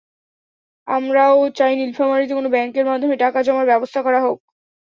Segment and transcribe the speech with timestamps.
[0.87, 4.37] আমরাও চাই নীলফামারীতে কোনো ব্যাংকের মাধ্যমে টাকা জমার ব্যবস্থা করা হোক।